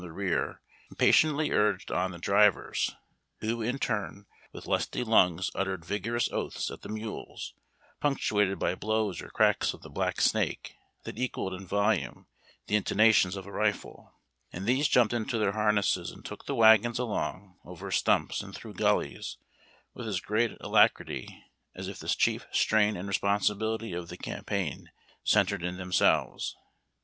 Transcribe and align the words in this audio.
the 0.01 0.11
rear, 0.11 0.59
impatiently 0.89 1.51
urged 1.51 1.91
on 1.91 2.09
the 2.09 2.17
drivers, 2.17 2.95
who, 3.41 3.61
in 3.61 3.77
turn, 3.77 4.25
with 4.51 4.65
lusty 4.65 5.03
lungs 5.03 5.51
uttered 5.53 5.85
vigorous 5.85 6.27
oaths 6.31 6.71
at 6.71 6.81
the 6.81 6.89
mules, 6.89 7.53
punctuated 7.99 8.57
by 8.57 8.73
blows 8.73 9.21
or 9.21 9.29
cracks 9.29 9.75
of 9.75 9.83
the 9.83 9.91
black 9.91 10.19
snake 10.19 10.73
that 11.03 11.19
equalled 11.19 11.53
in 11.53 11.67
volume 11.67 12.25
the 12.65 12.75
intonations 12.75 13.35
of 13.35 13.45
a 13.45 13.51
rifle; 13.51 14.15
and 14.51 14.65
these 14.65 14.87
jumped 14.87 15.13
into 15.13 15.37
their 15.37 15.51
harnesses 15.51 16.09
and 16.09 16.25
took 16.25 16.47
the 16.47 16.55
wagons 16.55 16.97
along 16.97 17.59
over 17.63 17.91
stumps 17.91 18.41
and 18.41 18.55
through 18.55 18.73
gullies 18.73 19.37
witla 19.95 20.07
as 20.07 20.19
great 20.19 20.57
alacrity 20.61 21.43
as 21.75 21.87
if 21.87 21.99
the 21.99 22.09
chief 22.09 22.47
strain 22.51 22.97
and 22.97 23.07
responsibility 23.07 23.93
of 23.93 24.09
the 24.09 24.17
campaign 24.17 24.89
centred 25.23 25.61
in 25.63 25.77
themselves. 25.77 26.57